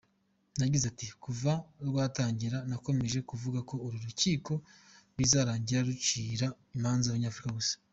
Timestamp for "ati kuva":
0.91-1.51